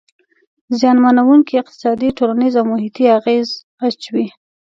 زیانمنووونکي 0.79 1.53
اقتصادي، 1.61 2.09
ټولنیز 2.17 2.53
او 2.59 2.65
محیطي 2.71 3.05
اغیز 3.19 3.47
اچوي. 3.87 4.27